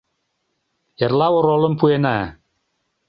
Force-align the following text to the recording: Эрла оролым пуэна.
Эрла 1.03 1.27
оролым 1.37 1.73
пуэна. 1.79 2.17